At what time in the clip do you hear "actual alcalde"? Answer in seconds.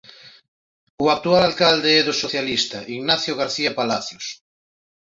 1.15-1.89